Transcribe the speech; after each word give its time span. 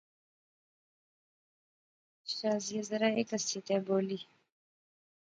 شازیہ 2.33 2.81
ذرا 2.89 3.09
ہیک 3.15 3.29
ہسی 3.35 3.59
تے 3.67 3.75
بولی 3.85 4.19